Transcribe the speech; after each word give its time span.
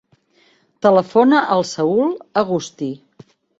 Telefona 0.85 1.43
al 1.57 1.63
Saül 1.73 2.17
Agusti. 2.45 2.93